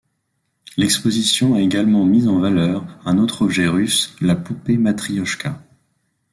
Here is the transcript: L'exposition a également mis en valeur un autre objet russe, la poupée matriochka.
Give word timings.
L'exposition 0.77 1.53
a 1.53 1.61
également 1.61 2.05
mis 2.05 2.27
en 2.27 2.39
valeur 2.39 2.87
un 3.05 3.19
autre 3.19 3.43
objet 3.43 3.67
russe, 3.67 4.15
la 4.19 4.33
poupée 4.35 4.77
matriochka. 4.79 5.61